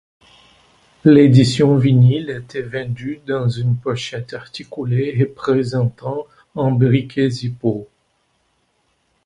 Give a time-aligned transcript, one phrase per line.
[1.05, 7.87] L'édition vinyle était vendue dans une pochette articulée représentant un briquet Zippo.